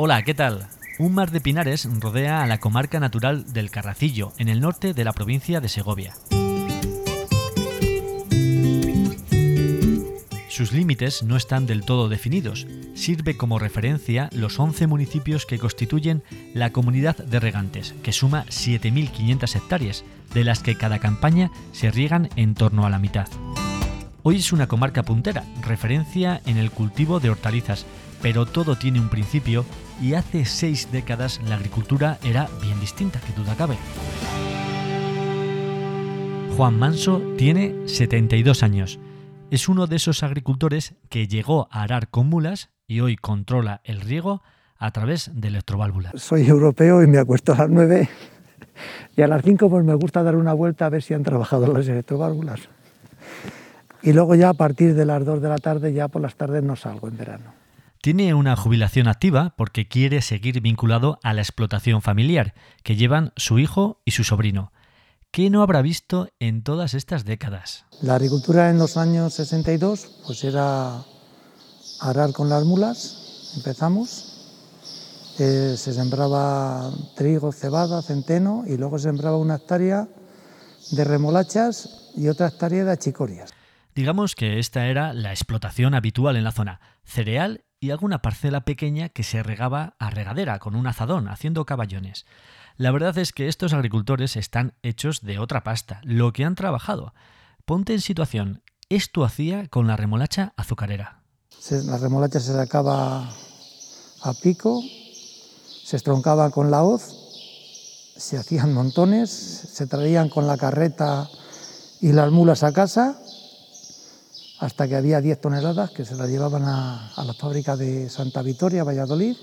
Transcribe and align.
Hola, 0.00 0.22
¿qué 0.22 0.32
tal? 0.32 0.68
Un 1.00 1.12
mar 1.12 1.32
de 1.32 1.40
pinares 1.40 1.88
rodea 1.98 2.44
a 2.44 2.46
la 2.46 2.58
comarca 2.58 3.00
natural 3.00 3.52
del 3.52 3.72
Carracillo, 3.72 4.32
en 4.38 4.48
el 4.48 4.60
norte 4.60 4.94
de 4.94 5.02
la 5.02 5.12
provincia 5.12 5.60
de 5.60 5.68
Segovia. 5.68 6.14
Sus 10.48 10.70
límites 10.70 11.24
no 11.24 11.36
están 11.36 11.66
del 11.66 11.84
todo 11.84 12.08
definidos. 12.08 12.68
Sirve 12.94 13.36
como 13.36 13.58
referencia 13.58 14.30
los 14.32 14.60
11 14.60 14.86
municipios 14.86 15.46
que 15.46 15.58
constituyen 15.58 16.22
la 16.54 16.70
comunidad 16.70 17.16
de 17.16 17.40
regantes, 17.40 17.92
que 18.04 18.12
suma 18.12 18.44
7.500 18.46 19.56
hectáreas, 19.56 20.04
de 20.32 20.44
las 20.44 20.60
que 20.60 20.76
cada 20.76 21.00
campaña 21.00 21.50
se 21.72 21.90
riegan 21.90 22.28
en 22.36 22.54
torno 22.54 22.86
a 22.86 22.90
la 22.90 23.00
mitad. 23.00 23.26
Hoy 24.22 24.36
es 24.36 24.52
una 24.52 24.68
comarca 24.68 25.02
puntera, 25.02 25.42
referencia 25.66 26.40
en 26.46 26.56
el 26.56 26.70
cultivo 26.70 27.18
de 27.18 27.30
hortalizas, 27.30 27.84
pero 28.22 28.46
todo 28.46 28.76
tiene 28.76 29.00
un 29.00 29.08
principio 29.08 29.64
y 30.00 30.14
hace 30.14 30.44
seis 30.44 30.90
décadas 30.92 31.40
la 31.48 31.56
agricultura 31.56 32.18
era 32.24 32.48
bien 32.62 32.78
distinta, 32.80 33.20
que 33.20 33.32
duda 33.32 33.54
cabe. 33.56 33.76
Juan 36.56 36.78
Manso 36.78 37.20
tiene 37.36 37.74
72 37.86 38.62
años 38.62 38.98
es 39.50 39.68
uno 39.68 39.86
de 39.86 39.96
esos 39.96 40.22
agricultores 40.22 40.94
que 41.08 41.26
llegó 41.26 41.68
a 41.70 41.82
arar 41.82 42.08
con 42.08 42.28
mulas 42.28 42.70
y 42.86 43.00
hoy 43.00 43.16
controla 43.16 43.80
el 43.84 44.00
riego 44.00 44.42
a 44.76 44.90
través 44.90 45.30
de 45.34 45.48
electroválvulas. 45.48 46.12
Soy 46.16 46.46
europeo 46.46 47.02
y 47.02 47.06
me 47.06 47.18
acuesto 47.18 47.52
a 47.52 47.56
las 47.56 47.70
9 47.70 48.08
y 49.16 49.22
a 49.22 49.26
las 49.26 49.42
5 49.42 49.70
pues 49.70 49.84
me 49.84 49.94
gusta 49.94 50.22
dar 50.22 50.36
una 50.36 50.52
vuelta 50.52 50.86
a 50.86 50.88
ver 50.90 51.02
si 51.02 51.14
han 51.14 51.22
trabajado 51.22 51.72
las 51.72 51.88
electroválvulas. 51.88 52.68
Y 54.02 54.12
luego 54.12 54.34
ya 54.34 54.50
a 54.50 54.54
partir 54.54 54.94
de 54.94 55.04
las 55.04 55.24
2 55.24 55.40
de 55.40 55.48
la 55.48 55.58
tarde, 55.58 55.92
ya 55.92 56.08
por 56.08 56.22
las 56.22 56.36
tardes 56.36 56.62
no 56.62 56.76
salgo 56.76 57.08
en 57.08 57.16
verano. 57.16 57.52
Tiene 58.08 58.32
una 58.32 58.56
jubilación 58.56 59.06
activa 59.06 59.52
porque 59.58 59.86
quiere 59.86 60.22
seguir 60.22 60.62
vinculado 60.62 61.20
a 61.22 61.34
la 61.34 61.42
explotación 61.42 62.00
familiar 62.00 62.54
que 62.82 62.96
llevan 62.96 63.34
su 63.36 63.58
hijo 63.58 64.00
y 64.06 64.12
su 64.12 64.24
sobrino. 64.24 64.72
¿Qué 65.30 65.50
no 65.50 65.60
habrá 65.60 65.82
visto 65.82 66.30
en 66.40 66.62
todas 66.62 66.94
estas 66.94 67.26
décadas? 67.26 67.84
La 68.00 68.14
agricultura 68.14 68.70
en 68.70 68.78
los 68.78 68.96
años 68.96 69.34
62 69.34 70.22
pues 70.26 70.42
era 70.42 71.04
arar 72.00 72.32
con 72.32 72.48
las 72.48 72.64
mulas, 72.64 73.52
empezamos. 73.58 75.34
Eh, 75.38 75.74
se 75.76 75.92
sembraba 75.92 76.90
trigo, 77.14 77.52
cebada, 77.52 78.00
centeno 78.00 78.64
y 78.66 78.78
luego 78.78 78.98
se 78.98 79.08
sembraba 79.10 79.36
una 79.36 79.56
hectárea 79.56 80.08
de 80.92 81.04
remolachas 81.04 82.10
y 82.16 82.28
otra 82.28 82.48
hectárea 82.48 82.86
de 82.86 82.92
achicorias. 82.92 83.50
Digamos 83.94 84.34
que 84.34 84.60
esta 84.60 84.86
era 84.86 85.12
la 85.12 85.32
explotación 85.32 85.92
habitual 85.92 86.36
en 86.36 86.44
la 86.44 86.52
zona, 86.52 86.80
cereal 87.04 87.64
y 87.80 87.90
alguna 87.90 88.22
parcela 88.22 88.64
pequeña 88.64 89.08
que 89.08 89.22
se 89.22 89.42
regaba 89.42 89.94
a 89.98 90.10
regadera 90.10 90.58
con 90.58 90.74
un 90.74 90.86
azadón 90.86 91.28
haciendo 91.28 91.64
caballones. 91.66 92.26
La 92.76 92.90
verdad 92.90 93.16
es 93.18 93.32
que 93.32 93.48
estos 93.48 93.72
agricultores 93.72 94.36
están 94.36 94.74
hechos 94.82 95.22
de 95.22 95.38
otra 95.38 95.64
pasta, 95.64 96.00
lo 96.04 96.32
que 96.32 96.44
han 96.44 96.54
trabajado. 96.54 97.14
Ponte 97.64 97.92
en 97.92 98.00
situación, 98.00 98.62
esto 98.88 99.24
hacía 99.24 99.66
con 99.68 99.86
la 99.86 99.96
remolacha 99.96 100.52
azucarera. 100.56 101.22
La 101.70 101.98
remolacha 101.98 102.40
se 102.40 102.52
sacaba 102.52 103.28
a 104.22 104.34
pico, 104.42 104.80
se 105.84 105.96
estroncaba 105.96 106.50
con 106.50 106.70
la 106.70 106.82
hoz, 106.82 107.02
se 108.16 108.36
hacían 108.36 108.72
montones, 108.72 109.30
se 109.30 109.86
traían 109.86 110.28
con 110.28 110.46
la 110.46 110.56
carreta 110.56 111.28
y 112.00 112.12
las 112.12 112.30
mulas 112.30 112.62
a 112.62 112.72
casa, 112.72 113.20
hasta 114.58 114.88
que 114.88 114.96
había 114.96 115.20
10 115.20 115.40
toneladas 115.40 115.90
que 115.90 116.04
se 116.04 116.16
las 116.16 116.28
llevaban 116.28 116.64
a, 116.64 117.12
a 117.14 117.24
la 117.24 117.34
fábrica 117.34 117.76
de 117.76 118.08
Santa 118.10 118.42
Vitoria, 118.42 118.84
Valladolid, 118.84 119.36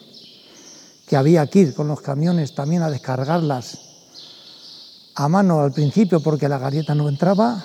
que 1.08 1.16
había 1.16 1.48
que 1.48 1.60
ir 1.60 1.74
con 1.74 1.88
los 1.88 2.02
camiones 2.02 2.54
también 2.56 2.82
a 2.82 2.90
descargarlas 2.90 3.86
a 5.16 5.30
mano 5.30 5.62
al 5.62 5.72
principio 5.72 6.20
porque 6.20 6.50
la 6.50 6.58
galleta 6.58 6.94
no 6.94 7.08
entraba, 7.08 7.64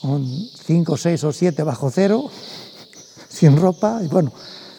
con 0.00 0.26
5, 0.26 0.96
6 0.96 1.24
o 1.24 1.32
7 1.32 1.62
bajo 1.62 1.90
cero, 1.90 2.30
sin 3.28 3.56
ropa, 3.56 4.00
y 4.02 4.08
bueno, 4.08 4.32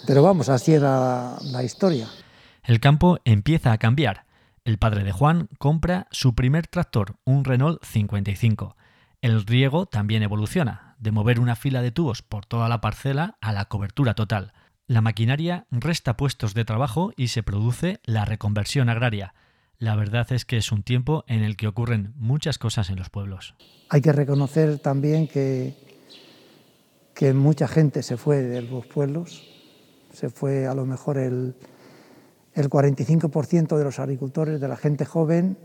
pero 0.06 0.22
vamos, 0.22 0.50
así 0.50 0.74
era 0.74 1.38
la 1.44 1.64
historia. 1.64 2.08
El 2.64 2.80
campo 2.80 3.20
empieza 3.24 3.72
a 3.72 3.78
cambiar. 3.78 4.26
El 4.66 4.78
padre 4.78 5.06
de 5.06 5.14
Juan 5.14 5.48
compra 5.60 6.08
su 6.12 6.36
primer 6.36 6.68
tractor, 6.68 7.16
un 7.24 7.46
Renault 7.46 7.84
55. 7.84 8.76
El 9.22 9.46
riego 9.46 9.86
también 9.86 10.24
evoluciona, 10.24 10.87
de 11.00 11.12
mover 11.12 11.40
una 11.40 11.56
fila 11.56 11.82
de 11.82 11.92
tubos 11.92 12.22
por 12.22 12.46
toda 12.46 12.70
la 12.70 12.82
parcela 12.82 13.38
a 13.42 13.54
la 13.54 13.66
cobertura 13.66 14.14
total. 14.14 14.54
La 14.88 15.02
maquinaria 15.02 15.68
resta 15.70 16.16
puestos 16.18 16.54
de 16.54 16.66
trabajo 16.66 17.12
y 17.18 17.28
se 17.28 17.44
produce 17.44 18.00
la 18.06 18.26
reconversión 18.26 18.90
agraria. 18.90 19.34
La 19.80 19.96
verdad 19.96 20.32
es 20.32 20.46
que 20.46 20.58
es 20.58 20.72
un 20.72 20.82
tiempo 20.82 21.24
en 21.28 21.44
el 21.44 21.58
que 21.58 21.68
ocurren 21.68 22.14
muchas 22.16 22.58
cosas 22.58 22.90
en 22.90 22.98
los 22.98 23.10
pueblos. 23.10 23.56
Hay 23.90 24.02
que 24.02 24.12
reconocer 24.12 24.80
también 24.80 25.28
que, 25.28 25.76
que 27.14 27.34
mucha 27.34 27.68
gente 27.68 28.02
se 28.02 28.18
fue 28.18 28.38
de 28.38 28.62
los 28.62 28.88
pueblos, 28.88 29.44
se 30.14 30.30
fue 30.30 30.66
a 30.66 30.74
lo 30.74 30.86
mejor 30.86 31.18
el, 31.18 31.56
el 32.54 32.70
45% 32.70 33.78
de 33.78 33.84
los 33.84 34.00
agricultores, 34.00 34.60
de 34.60 34.68
la 34.68 34.78
gente 34.78 35.06
joven, 35.06 35.60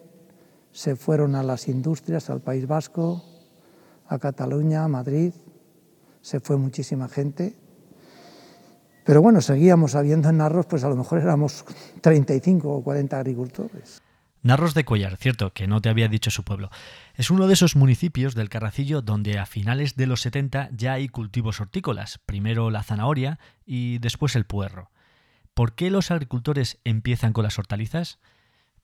se 0.72 0.96
fueron 0.96 1.34
a 1.34 1.42
las 1.42 1.68
industrias, 1.68 2.28
al 2.28 2.40
País 2.40 2.66
Vasco, 2.66 3.24
a 4.12 4.18
Cataluña, 4.18 4.84
a 4.84 4.88
Madrid, 4.88 5.32
se 6.20 6.40
fue 6.40 6.56
muchísima 6.56 7.08
gente 7.08 7.56
pero 9.04 9.20
bueno, 9.20 9.40
seguíamos 9.40 9.94
habiendo 9.94 10.28
en 10.28 10.38
Narros, 10.38 10.66
pues 10.66 10.84
a 10.84 10.88
lo 10.88 10.96
mejor 10.96 11.20
éramos 11.20 11.64
35 12.00 12.68
o 12.68 12.82
40 12.82 13.18
agricultores. 13.18 14.02
Narros 14.42 14.74
de 14.74 14.84
Cuellar, 14.84 15.16
cierto, 15.16 15.52
que 15.52 15.68
no 15.68 15.80
te 15.80 15.88
había 15.88 16.08
dicho 16.08 16.30
su 16.30 16.42
pueblo. 16.42 16.70
Es 17.14 17.30
uno 17.30 17.46
de 17.46 17.54
esos 17.54 17.76
municipios 17.76 18.34
del 18.34 18.48
Carracillo 18.48 19.00
donde 19.00 19.38
a 19.38 19.46
finales 19.46 19.94
de 19.94 20.06
los 20.06 20.20
70 20.22 20.70
ya 20.72 20.94
hay 20.94 21.08
cultivos 21.08 21.60
hortícolas, 21.60 22.18
primero 22.26 22.70
la 22.70 22.82
zanahoria 22.82 23.38
y 23.64 23.98
después 23.98 24.34
el 24.34 24.44
puerro. 24.44 24.90
¿Por 25.54 25.74
qué 25.74 25.90
los 25.90 26.10
agricultores 26.10 26.80
empiezan 26.82 27.32
con 27.32 27.44
las 27.44 27.58
hortalizas? 27.58 28.18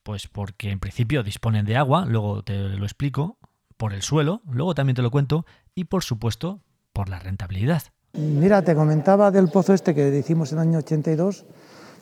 Pues 0.03 0.27
porque 0.27 0.71
en 0.71 0.79
principio 0.79 1.23
disponen 1.23 1.65
de 1.65 1.75
agua, 1.75 2.05
luego 2.05 2.41
te 2.41 2.57
lo 2.57 2.85
explico, 2.85 3.37
por 3.79 3.93
el 3.93 4.01
suelo, 4.01 4.41
luego 4.51 4.75
también 4.75 4.97
te 4.97 5.01
lo 5.01 5.09
cuento, 5.09 5.45
y 5.73 5.85
por 5.85 6.03
supuesto 6.03 6.59
por 6.91 7.07
la 7.07 7.17
rentabilidad. 7.17 7.81
Mira, 8.11 8.61
te 8.61 8.75
comentaba 8.75 9.31
del 9.31 9.47
pozo 9.47 9.73
este 9.73 9.95
que 9.95 10.17
hicimos 10.17 10.51
en 10.51 10.57
el 10.57 10.63
año 10.63 10.79
82, 10.79 11.45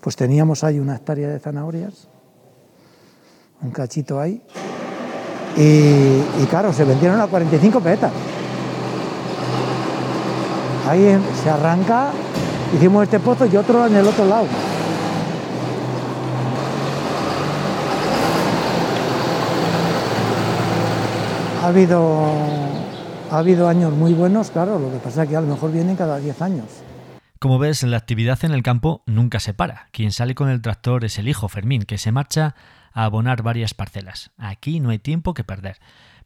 pues 0.02 0.16
teníamos 0.16 0.64
ahí 0.64 0.80
una 0.80 0.96
hectárea 0.96 1.28
de 1.30 1.40
zanahorias, 1.40 2.10
un 3.62 3.70
cachito 3.70 4.20
ahí, 4.20 4.42
y, 5.56 6.46
claro, 6.50 6.74
se 6.74 6.84
vendieron 6.84 7.22
a 7.22 7.28
45 7.28 7.80
pesetas. 7.80 8.12
Ahí 10.88 11.16
se 11.44 11.50
arranca, 11.50 12.10
hicimos 12.76 13.04
este 13.04 13.20
pozo 13.20 13.46
y 13.46 13.56
otro 13.56 13.86
en 13.86 13.96
el 13.98 14.08
otro 14.08 14.26
lado. 14.26 14.48
Ha 21.68 21.70
habido 21.70 22.26
ha 23.30 23.40
habido 23.40 23.68
años 23.68 23.92
muy 23.92 24.14
buenos, 24.14 24.52
claro, 24.52 24.80
lo 24.80 24.90
que 24.90 25.00
pasa 25.00 25.24
es 25.24 25.30
que 25.30 25.36
a 25.36 25.42
lo 25.42 25.48
mejor 25.48 25.74
vienen 25.74 25.98
cada 25.98 26.18
10 26.18 26.42
años. 26.42 26.66
Como 27.40 27.60
ves, 27.60 27.84
la 27.84 27.98
actividad 27.98 28.40
en 28.46 28.54
el 28.54 28.64
campo 28.64 29.04
nunca 29.06 29.42
se 29.42 29.54
para. 29.54 29.90
Quien 29.92 30.14
sale 30.14 30.34
con 30.34 30.48
el 30.48 30.62
tractor 30.62 31.04
es 31.04 31.20
el 31.20 31.28
hijo 31.28 31.50
Fermín, 31.50 31.82
que 31.82 31.98
se 31.98 32.14
marcha 32.14 32.56
a 32.94 33.04
abonar 33.04 33.44
varias 33.44 33.74
parcelas. 33.74 34.32
Aquí 34.38 34.80
no 34.80 34.92
hay 34.92 35.00
tiempo 35.00 35.34
que 35.34 35.44
perder. 35.44 35.76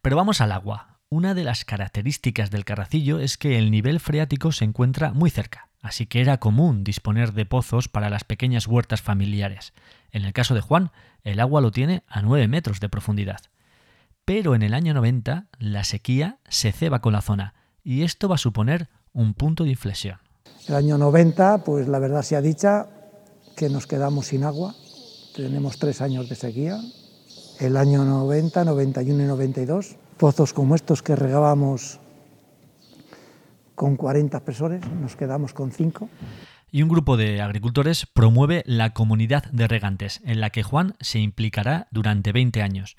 Pero 0.00 0.14
vamos 0.14 0.40
al 0.40 0.52
agua. 0.52 1.00
Una 1.08 1.34
de 1.34 1.42
las 1.42 1.64
características 1.64 2.52
del 2.52 2.64
carracillo 2.64 3.18
es 3.18 3.36
que 3.36 3.58
el 3.58 3.72
nivel 3.72 3.98
freático 3.98 4.52
se 4.52 4.64
encuentra 4.64 5.12
muy 5.12 5.28
cerca, 5.28 5.70
así 5.82 6.06
que 6.06 6.20
era 6.20 6.38
común 6.38 6.84
disponer 6.84 7.32
de 7.32 7.46
pozos 7.46 7.88
para 7.88 8.10
las 8.10 8.22
pequeñas 8.22 8.68
huertas 8.68 9.02
familiares. 9.02 9.72
En 10.12 10.24
el 10.24 10.32
caso 10.32 10.54
de 10.54 10.60
Juan, 10.60 10.92
el 11.24 11.40
agua 11.40 11.60
lo 11.60 11.72
tiene 11.72 12.04
a 12.06 12.22
9 12.22 12.46
metros 12.46 12.78
de 12.78 12.88
profundidad 12.88 13.40
pero 14.24 14.54
en 14.54 14.62
el 14.62 14.74
año 14.74 14.94
90 14.94 15.46
la 15.58 15.84
sequía 15.84 16.38
se 16.48 16.72
ceba 16.72 17.00
con 17.00 17.12
la 17.12 17.22
zona 17.22 17.54
y 17.82 18.02
esto 18.02 18.28
va 18.28 18.36
a 18.36 18.38
suponer 18.38 18.88
un 19.12 19.34
punto 19.34 19.64
de 19.64 19.70
inflexión. 19.70 20.18
El 20.68 20.76
año 20.76 20.98
90, 20.98 21.64
pues 21.64 21.88
la 21.88 21.98
verdad 21.98 22.22
sea 22.22 22.40
dicha 22.40 22.86
que 23.56 23.68
nos 23.68 23.86
quedamos 23.86 24.26
sin 24.26 24.44
agua, 24.44 24.74
tenemos 25.34 25.78
tres 25.78 26.00
años 26.00 26.28
de 26.28 26.34
sequía. 26.36 26.78
El 27.58 27.76
año 27.76 28.04
90, 28.04 28.64
91 28.64 29.22
y 29.22 29.26
92, 29.26 29.96
pozos 30.16 30.52
como 30.52 30.74
estos 30.74 31.02
que 31.02 31.16
regábamos 31.16 32.00
con 33.74 33.96
40 33.96 34.40
personas, 34.40 34.88
nos 35.00 35.16
quedamos 35.16 35.52
con 35.52 35.72
5. 35.72 36.08
Y 36.70 36.82
un 36.82 36.88
grupo 36.88 37.16
de 37.16 37.40
agricultores 37.40 38.06
promueve 38.06 38.62
la 38.66 38.94
comunidad 38.94 39.44
de 39.52 39.68
regantes, 39.68 40.20
en 40.24 40.40
la 40.40 40.50
que 40.50 40.62
Juan 40.62 40.94
se 41.00 41.18
implicará 41.18 41.88
durante 41.90 42.32
20 42.32 42.62
años. 42.62 42.96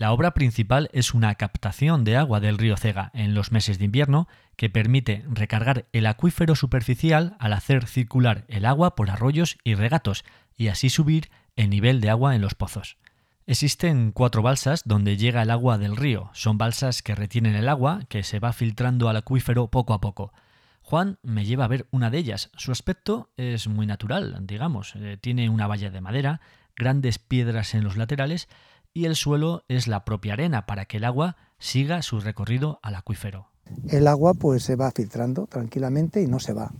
La 0.00 0.12
obra 0.12 0.32
principal 0.32 0.88
es 0.94 1.12
una 1.12 1.34
captación 1.34 2.04
de 2.04 2.16
agua 2.16 2.40
del 2.40 2.56
río 2.56 2.78
Cega 2.78 3.10
en 3.12 3.34
los 3.34 3.52
meses 3.52 3.78
de 3.78 3.84
invierno 3.84 4.28
que 4.56 4.70
permite 4.70 5.26
recargar 5.28 5.88
el 5.92 6.06
acuífero 6.06 6.54
superficial 6.54 7.36
al 7.38 7.52
hacer 7.52 7.86
circular 7.86 8.46
el 8.48 8.64
agua 8.64 8.96
por 8.96 9.10
arroyos 9.10 9.58
y 9.62 9.74
regatos 9.74 10.24
y 10.56 10.68
así 10.68 10.88
subir 10.88 11.28
el 11.54 11.68
nivel 11.68 12.00
de 12.00 12.08
agua 12.08 12.34
en 12.34 12.40
los 12.40 12.54
pozos. 12.54 12.96
Existen 13.44 14.12
cuatro 14.12 14.40
balsas 14.40 14.84
donde 14.86 15.18
llega 15.18 15.42
el 15.42 15.50
agua 15.50 15.76
del 15.76 15.98
río. 15.98 16.30
Son 16.32 16.56
balsas 16.56 17.02
que 17.02 17.14
retienen 17.14 17.54
el 17.54 17.68
agua 17.68 18.00
que 18.08 18.22
se 18.22 18.40
va 18.40 18.54
filtrando 18.54 19.10
al 19.10 19.18
acuífero 19.18 19.66
poco 19.68 19.92
a 19.92 20.00
poco. 20.00 20.32
Juan 20.80 21.18
me 21.22 21.44
lleva 21.44 21.66
a 21.66 21.68
ver 21.68 21.86
una 21.90 22.08
de 22.08 22.16
ellas. 22.16 22.50
Su 22.56 22.72
aspecto 22.72 23.28
es 23.36 23.68
muy 23.68 23.84
natural, 23.84 24.38
digamos. 24.46 24.94
Eh, 24.96 25.18
tiene 25.20 25.50
una 25.50 25.66
valla 25.66 25.90
de 25.90 26.00
madera, 26.00 26.40
grandes 26.74 27.18
piedras 27.18 27.74
en 27.74 27.84
los 27.84 27.98
laterales 27.98 28.48
y 28.92 29.04
el 29.06 29.16
suelo 29.16 29.64
es 29.68 29.86
la 29.86 30.04
propia 30.04 30.34
arena 30.34 30.66
para 30.66 30.84
que 30.84 30.98
el 30.98 31.04
agua 31.04 31.36
siga 31.58 32.02
su 32.02 32.20
recorrido 32.20 32.80
al 32.82 32.94
acuífero 32.94 33.50
el 33.88 34.06
agua 34.06 34.34
pues 34.34 34.62
se 34.62 34.76
va 34.76 34.90
filtrando 34.90 35.46
tranquilamente 35.46 36.22
y 36.22 36.26
no 36.26 36.38
se 36.38 36.52
va. 36.52 36.72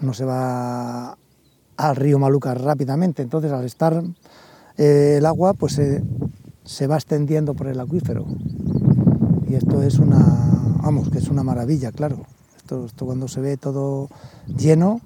No 0.00 0.14
se 0.14 0.24
va 0.24 1.16
al 1.76 1.96
río 1.96 2.18
Maluca 2.18 2.54
rápidamente. 2.54 3.22
Entonces 3.22 3.52
al 3.52 3.64
estar 3.64 4.02
eh, 4.76 5.16
el 5.18 5.26
agua 5.26 5.54
pues 5.54 5.74
se, 6.64 6.86
va 6.86 6.96
extendiendo 6.96 7.54
por 7.54 7.68
el 7.68 7.80
acuífero. 7.80 8.26
Y 9.48 9.54
esto 9.54 9.82
es 9.82 9.98
una, 9.98 10.78
vamos, 10.82 11.10
que 11.10 11.18
es 11.18 11.28
una 11.28 11.42
maravilla, 11.42 11.92
claro. 11.92 12.26
Esto, 12.56 12.88
cuando 13.04 13.28
se 13.28 13.40
ve 13.40 13.56
todo 13.56 14.08
lleno, 14.46 15.00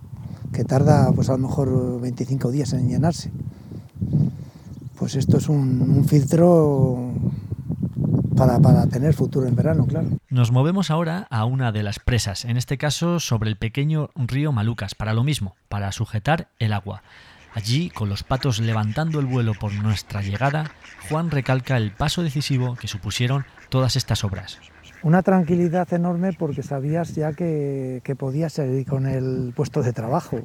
que 0.53 0.65
tarda 0.65 1.11
pues 1.13 1.29
a 1.29 1.33
lo 1.33 1.39
mejor 1.39 2.01
25 2.01 2.51
días 2.51 2.73
en 2.73 2.89
llenarse. 2.89 3.33
Pues 4.99 5.15
esto 5.15 5.39
es 5.39 5.49
un 5.49 6.05
filtro 6.09 7.15
para, 8.39 8.87
tener 8.87 9.15
futuro 9.15 9.47
en 9.47 9.57
verano, 9.57 9.87
claro. 9.87 10.09
Nos 10.31 10.53
movemos 10.53 10.91
ahora 10.91 11.27
a 11.31 11.45
una 11.45 11.73
de 11.73 11.83
las 11.83 11.99
presas, 11.99 12.45
en 12.45 12.57
este 12.57 12.79
caso 12.79 13.19
sobre 13.19 13.51
el 13.51 13.57
pequeño 13.57 14.11
río 14.15 14.53
Malucas, 14.53 14.95
para 14.95 15.13
lo 15.13 15.25
mismo, 15.25 15.57
para 15.69 15.91
sujetar 15.93 16.49
el 16.59 16.73
agua. 16.73 17.03
Allí, 17.55 17.91
con 17.91 18.09
los 18.09 18.23
patos 18.23 18.61
levantando 18.61 19.19
el 19.19 19.27
vuelo 19.27 19.55
por 19.55 19.73
nuestra 19.75 20.23
llegada, 20.23 20.71
Juan 21.09 21.31
recalca 21.31 21.77
el 21.77 21.91
paso 21.91 22.23
decisivo 22.23 22.77
que 22.77 22.87
supusieron 22.87 23.45
todas 23.71 23.97
estas 23.97 24.23
obras. 24.23 24.59
Una 25.03 25.23
tranquilidad 25.23 25.93
enorme 25.93 26.33
porque 26.33 26.63
sabías 26.63 27.15
ya 27.15 27.33
que, 27.33 28.01
que 28.05 28.15
podías 28.15 28.53
seguir 28.53 28.87
con 28.87 29.07
el 29.07 29.53
puesto 29.55 29.83
de 29.83 29.93
trabajo. 29.93 30.41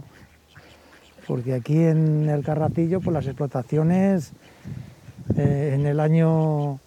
Porque 1.28 1.54
aquí 1.54 1.78
en 1.78 2.30
el 2.30 2.44
Carratillo, 2.44 3.00
pues 3.00 3.14
las 3.14 3.26
explotaciones 3.26 4.34
eh, 5.38 5.72
en 5.76 5.86
el 5.86 6.00
año 6.00 6.80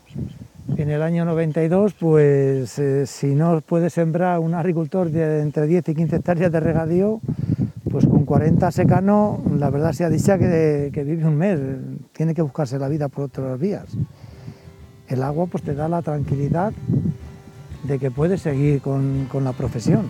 en 0.76 0.90
el 0.90 1.02
año 1.02 1.24
92, 1.24 1.94
pues 1.94 2.78
eh, 2.78 3.06
si 3.06 3.34
no 3.34 3.60
puede 3.60 3.88
sembrar 3.88 4.40
un 4.40 4.54
agricultor 4.54 5.10
de 5.10 5.40
entre 5.40 5.66
10 5.66 5.88
y 5.88 5.94
15 5.94 6.16
hectáreas 6.16 6.52
de 6.52 6.60
regadío, 6.60 7.20
pues 7.90 8.06
con 8.06 8.24
40 8.24 8.70
secano, 8.72 9.40
la 9.58 9.70
verdad 9.70 9.92
se 9.92 10.04
ha 10.04 10.10
dicho 10.10 10.36
que, 10.38 10.90
que, 10.92 11.04
vive 11.04 11.24
un 11.24 11.36
mes, 11.36 11.58
tiene 12.12 12.34
que 12.34 12.42
buscarse 12.42 12.78
la 12.78 12.88
vida 12.88 13.08
por 13.08 13.24
otras 13.24 13.58
vías. 13.58 13.86
El 15.08 15.22
agua 15.22 15.46
pues 15.46 15.62
te 15.62 15.74
da 15.74 15.88
la 15.88 16.02
tranquilidad 16.02 16.72
de 17.84 17.98
que 17.98 18.10
puedes 18.10 18.42
seguir 18.42 18.82
con, 18.82 19.28
con 19.30 19.44
la 19.44 19.52
profesión. 19.52 20.08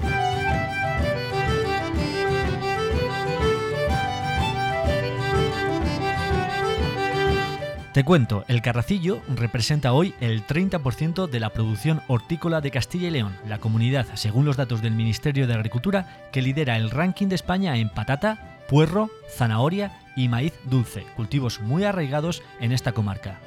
Te 7.96 8.04
cuento, 8.04 8.44
el 8.46 8.60
carracillo 8.60 9.22
representa 9.26 9.94
hoy 9.94 10.12
el 10.20 10.46
30% 10.46 11.30
de 11.30 11.40
la 11.40 11.48
producción 11.48 12.02
hortícola 12.08 12.60
de 12.60 12.70
Castilla 12.70 13.08
y 13.08 13.10
León, 13.10 13.34
la 13.48 13.56
comunidad, 13.56 14.04
según 14.16 14.44
los 14.44 14.58
datos 14.58 14.82
del 14.82 14.92
Ministerio 14.92 15.46
de 15.46 15.54
Agricultura, 15.54 16.28
que 16.30 16.42
lidera 16.42 16.76
el 16.76 16.90
ranking 16.90 17.28
de 17.28 17.36
España 17.36 17.78
en 17.78 17.88
patata, 17.88 18.58
puerro, 18.68 19.08
zanahoria 19.34 19.92
y 20.14 20.28
maíz 20.28 20.52
dulce, 20.64 21.06
cultivos 21.16 21.62
muy 21.62 21.84
arraigados 21.84 22.42
en 22.60 22.72
esta 22.72 22.92
comarca. 22.92 23.40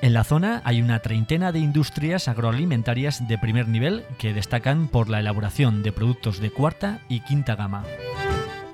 En 0.00 0.12
la 0.12 0.22
zona 0.22 0.62
hay 0.64 0.80
una 0.80 1.00
treintena 1.00 1.50
de 1.50 1.58
industrias 1.58 2.28
agroalimentarias 2.28 3.26
de 3.26 3.36
primer 3.36 3.66
nivel 3.66 4.04
que 4.16 4.32
destacan 4.32 4.86
por 4.86 5.08
la 5.08 5.18
elaboración 5.18 5.82
de 5.82 5.90
productos 5.90 6.38
de 6.38 6.52
cuarta 6.52 7.00
y 7.08 7.18
quinta 7.18 7.56
gama. 7.56 7.82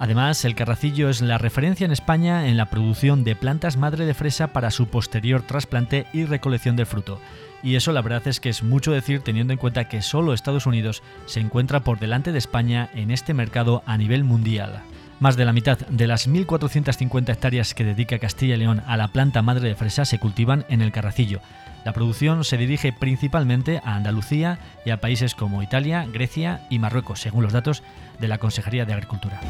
Además, 0.00 0.45
el 0.45 0.55
carracillo 0.55 1.09
es 1.09 1.21
la 1.21 1.39
referencia 1.39 1.85
en 1.85 1.91
España 1.91 2.47
en 2.47 2.56
la 2.56 2.67
producción 2.67 3.25
de 3.25 3.35
plantas 3.35 3.77
madre 3.77 4.06
de 4.06 4.15
fresa 4.15 4.49
para 4.49 4.71
su 4.71 4.87
posterior 4.87 5.43
trasplante 5.43 6.06
y 6.12 6.25
recolección 6.25 6.77
del 6.77 6.87
fruto. 6.87 7.21
Y 7.62 7.75
eso 7.75 7.93
la 7.93 8.03
verdad 8.03 8.27
es 8.29 8.39
que 8.39 8.49
es 8.49 8.62
mucho 8.62 8.93
decir 8.93 9.21
teniendo 9.21 9.53
en 9.53 9.59
cuenta 9.59 9.89
que 9.89 10.03
solo 10.03 10.33
Estados 10.33 10.67
Unidos 10.67 11.03
se 11.27 11.41
encuentra 11.41 11.81
por 11.81 11.99
delante 11.99 12.31
de 12.31 12.39
España 12.39 12.91
en 12.95 13.11
este 13.11 13.35
mercado 13.35 13.83
a 13.87 13.99
nivel 13.99 14.23
mundial. 14.23 14.83
Más 15.19 15.37
de 15.37 15.45
la 15.45 15.53
mitad 15.53 15.79
de 15.79 16.06
las 16.06 16.29
1.450 16.29 17.31
hectáreas 17.31 17.75
que 17.75 17.83
dedica 17.83 18.21
Castilla 18.21 18.55
y 18.55 18.59
León 18.59 18.83
a 18.87 18.97
la 18.97 19.09
planta 19.09 19.43
madre 19.43 19.69
de 19.69 19.75
fresa 19.75 20.05
se 20.05 20.21
cultivan 20.21 20.65
en 20.69 20.81
el 20.81 20.93
Carracillo. 20.93 21.41
La 21.88 21.94
producción 21.94 22.44
se 22.44 22.58
dirige 22.58 22.93
principalmente 22.93 23.81
a 23.82 23.96
Andalucía 23.96 24.58
y 24.85 24.90
a 24.90 25.00
países 25.00 25.35
como 25.35 25.62
Italia, 25.62 26.06
Grecia 26.12 26.67
y 26.69 26.79
Marruecos, 26.79 27.19
según 27.19 27.43
los 27.43 27.55
datos 27.55 27.82
de 28.20 28.29
la 28.29 28.37
Consejería 28.37 28.85
de 28.85 28.93
Agricultura. 28.93 29.40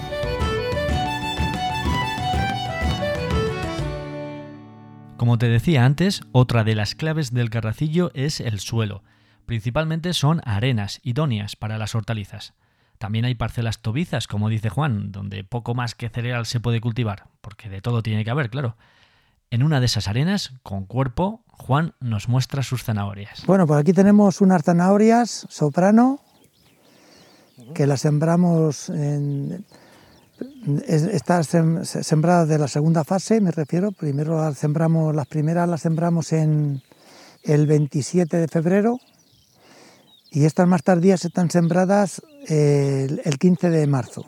Como 5.17 5.37
te 5.37 5.49
decía 5.49 5.85
antes, 5.85 6.23
otra 6.31 6.63
de 6.63 6.77
las 6.77 6.95
claves 6.95 7.35
del 7.35 7.51
carracillo 7.51 8.13
es 8.15 8.39
el 8.39 8.61
suelo. 8.61 9.03
Principalmente 9.45 10.15
son 10.15 10.41
arenas 10.45 11.01
idóneas 11.03 11.57
para 11.57 11.77
las 11.77 11.97
hortalizas. 11.97 12.55
También 12.99 13.25
hay 13.25 13.35
parcelas 13.35 13.83
tobizas, 13.83 14.29
como 14.29 14.49
dice 14.49 14.69
Juan, 14.69 15.11
donde 15.11 15.43
poco 15.43 15.75
más 15.75 15.97
que 15.97 16.09
cereal 16.09 16.47
se 16.47 16.61
puede 16.61 16.81
cultivar, 16.81 17.25
porque 17.41 17.69
de 17.69 17.83
todo 17.83 18.05
tiene 18.05 18.25
que 18.25 18.31
haber, 18.31 18.49
claro. 18.49 18.77
En 19.51 19.63
una 19.63 19.81
de 19.81 19.87
esas 19.87 20.09
arenas, 20.09 20.53
con 20.63 20.85
cuerpo, 20.85 21.43
Juan 21.49 21.95
nos 22.01 22.29
muestra 22.29 22.63
sus 22.63 22.85
zanahorias. 22.85 23.45
Bueno, 23.47 23.67
pues 23.67 23.81
aquí 23.81 23.93
tenemos 23.93 24.41
unas 24.41 24.63
zanahorias 24.63 25.47
soprano, 25.49 26.21
que 27.75 27.87
las 27.87 28.01
sembramos 28.03 28.89
en, 28.89 29.65
Está 30.87 31.43
sembrada 31.43 32.47
de 32.47 32.59
la 32.59 32.69
segunda 32.69 33.03
fase, 33.03 33.41
me 33.41 33.51
refiero. 33.51 33.91
Primero 33.91 34.37
las 34.37 34.59
sembramos, 34.59 35.15
las 35.15 35.27
primeras 35.27 35.69
las 35.69 35.81
sembramos 35.81 36.33
en 36.33 36.83
el 37.43 37.67
27 37.67 38.37
de 38.37 38.49
febrero 38.49 38.99
y 40.31 40.45
estas 40.45 40.69
más 40.69 40.83
tardías 40.83 41.25
están 41.25 41.51
sembradas 41.51 42.23
el, 42.47 43.39
15 43.39 43.71
de 43.71 43.87
marzo. 43.87 44.27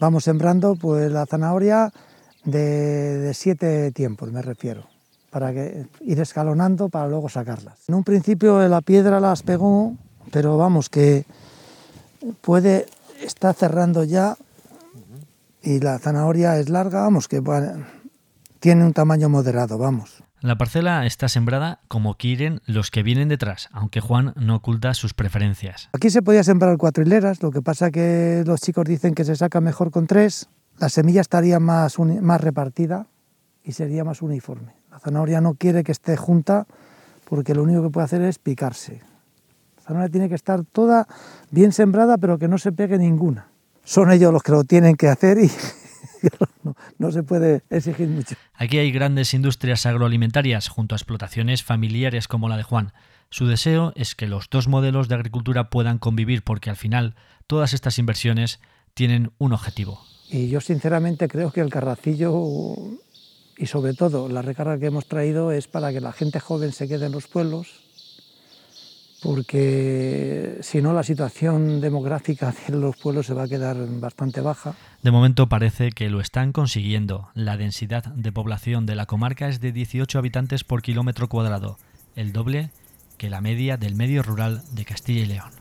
Vamos 0.00 0.24
sembrando 0.24 0.74
pues 0.74 1.12
la 1.12 1.26
zanahoria 1.26 1.92
de, 2.44 3.32
siete 3.34 3.92
tiempos, 3.92 4.30
me 4.32 4.42
refiero, 4.42 4.86
para 5.30 5.52
que, 5.52 5.86
ir 6.00 6.20
escalonando 6.20 6.88
para 6.88 7.08
luego 7.08 7.28
sacarlas. 7.28 7.88
En 7.88 7.94
un 7.94 8.04
principio 8.04 8.66
la 8.68 8.80
piedra 8.80 9.20
las 9.20 9.42
pegó, 9.42 9.94
pero 10.30 10.56
vamos 10.56 10.88
que 10.88 11.24
puede, 12.40 12.86
está 13.22 13.52
cerrando 13.52 14.04
ya 14.04 14.36
y 15.62 15.80
la 15.80 15.98
zanahoria 15.98 16.58
es 16.58 16.68
larga, 16.68 17.02
vamos, 17.02 17.28
que 17.28 17.42
tiene 18.60 18.84
un 18.84 18.92
tamaño 18.92 19.28
moderado, 19.28 19.78
vamos. 19.78 20.22
La 20.42 20.56
parcela 20.56 21.04
está 21.04 21.28
sembrada 21.28 21.80
como 21.86 22.14
quieren 22.14 22.62
los 22.64 22.90
que 22.90 23.02
vienen 23.02 23.28
detrás, 23.28 23.68
aunque 23.72 24.00
Juan 24.00 24.32
no 24.36 24.56
oculta 24.56 24.94
sus 24.94 25.12
preferencias. 25.12 25.90
Aquí 25.92 26.08
se 26.08 26.22
podía 26.22 26.42
sembrar 26.42 26.78
cuatro 26.78 27.04
hileras, 27.04 27.42
lo 27.42 27.50
que 27.50 27.60
pasa 27.60 27.90
que 27.90 28.42
los 28.46 28.62
chicos 28.62 28.86
dicen 28.86 29.14
que 29.14 29.26
se 29.26 29.36
saca 29.36 29.60
mejor 29.60 29.90
con 29.90 30.06
tres. 30.06 30.48
La 30.80 30.88
semilla 30.88 31.20
estaría 31.20 31.60
más, 31.60 31.98
más 31.98 32.40
repartida 32.40 33.06
y 33.62 33.72
sería 33.72 34.02
más 34.02 34.22
uniforme. 34.22 34.74
La 34.90 34.98
zanahoria 34.98 35.40
no 35.40 35.54
quiere 35.54 35.84
que 35.84 35.92
esté 35.92 36.16
junta 36.16 36.66
porque 37.28 37.54
lo 37.54 37.62
único 37.62 37.84
que 37.84 37.90
puede 37.90 38.06
hacer 38.06 38.22
es 38.22 38.38
picarse. 38.38 39.00
La 39.76 39.82
zanahoria 39.82 40.10
tiene 40.10 40.28
que 40.28 40.34
estar 40.34 40.64
toda 40.64 41.06
bien 41.52 41.70
sembrada, 41.70 42.18
pero 42.18 42.38
que 42.38 42.48
no 42.48 42.58
se 42.58 42.72
pegue 42.72 42.98
ninguna 42.98 43.50
son 43.90 44.12
ellos 44.12 44.32
los 44.32 44.42
que 44.42 44.52
lo 44.52 44.62
tienen 44.62 44.96
que 44.96 45.08
hacer 45.08 45.38
y 45.38 45.50
no, 46.98 47.10
se 47.10 47.24
puede 47.24 47.62
exigir 47.70 48.08
mucho. 48.08 48.36
Aquí 48.54 48.78
hay 48.78 48.92
grandes 48.92 49.34
industrias 49.34 49.84
agroalimentarias 49.86 50.68
junto 50.68 50.94
a 50.94 50.98
explotaciones 50.98 51.64
familiares 51.64 52.28
como 52.28 52.48
la 52.48 52.56
de 52.56 52.62
Juan. 52.62 52.92
Su 53.30 53.46
deseo 53.46 53.92
es 53.96 54.14
que 54.14 54.28
los 54.28 54.48
dos 54.48 54.68
modelos 54.68 55.08
de 55.08 55.14
agricultura 55.16 55.70
puedan 55.70 55.98
convivir 55.98 56.42
porque 56.42 56.70
al 56.70 56.76
final 56.76 57.16
todas 57.46 57.72
estas 57.72 57.98
inversiones 57.98 58.60
tienen 58.94 59.32
un 59.38 59.52
objetivo. 59.52 60.00
Y 60.30 60.48
yo 60.48 60.60
sinceramente 60.60 61.26
creo 61.26 61.50
que 61.50 61.60
el 61.60 61.70
carracillo 61.70 62.76
y 63.56 63.66
sobre 63.66 63.94
todo 63.94 64.28
la 64.28 64.42
recarga 64.42 64.78
que 64.78 64.86
hemos 64.86 65.06
traído 65.06 65.50
es 65.50 65.66
para 65.66 65.92
que 65.92 66.00
la 66.00 66.12
gente 66.12 66.38
joven 66.38 66.72
se 66.72 66.86
quede 66.86 67.06
en 67.06 67.12
los 67.12 67.26
pueblos, 67.26 67.66
porque 69.22 70.58
si 70.62 70.80
no 70.80 70.92
la 70.92 71.02
situación 71.02 71.80
demográfica 71.80 72.54
de 72.68 72.76
los 72.76 72.96
pueblos 72.96 73.26
se 73.26 73.34
va 73.34 73.42
a 73.42 73.48
quedar 73.48 73.76
bastante 73.98 74.40
baja. 74.40 74.74
De 75.02 75.10
momento 75.10 75.48
parece 75.48 75.90
que 75.90 76.08
lo 76.08 76.20
están 76.20 76.52
consiguiendo. 76.52 77.28
La 77.34 77.56
densidad 77.56 78.04
de 78.04 78.30
población 78.30 78.86
de 78.86 78.94
la 78.94 79.06
comarca 79.06 79.48
es 79.48 79.60
de 79.60 79.72
18 79.72 80.16
habitantes 80.16 80.62
por 80.62 80.80
kilómetro 80.80 81.28
cuadrado, 81.28 81.76
el 82.14 82.32
doble 82.32 82.70
que 83.18 83.30
la 83.30 83.40
media 83.40 83.76
del 83.76 83.96
medio 83.96 84.22
rural 84.22 84.62
de 84.72 84.84
Castilla 84.84 85.22
y 85.22 85.26
León. 85.26 85.59